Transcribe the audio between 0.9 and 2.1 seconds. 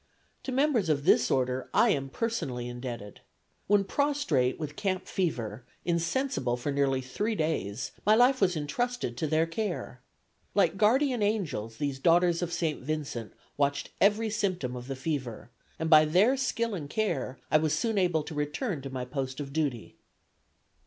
this order I am